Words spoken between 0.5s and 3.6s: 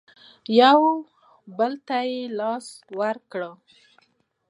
یو بل ته لاس ورکړئ